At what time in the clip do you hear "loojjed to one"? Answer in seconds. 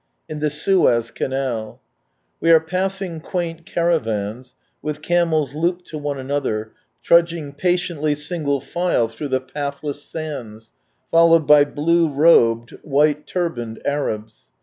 5.53-6.17